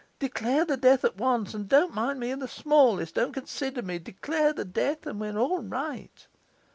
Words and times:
Declare 0.17 0.65
the 0.65 0.77
death 0.77 1.05
at 1.05 1.17
once, 1.17 1.53
don't 1.53 1.93
mind 1.93 2.19
me 2.19 2.31
in 2.31 2.39
the 2.39 2.47
smallest, 2.47 3.13
don't 3.13 3.33
consider 3.33 3.83
me; 3.83 3.99
declare 3.99 4.51
the 4.51 4.65
death, 4.65 5.05
and 5.05 5.19
we're 5.21 5.37
all 5.37 5.61
right. 5.61 6.25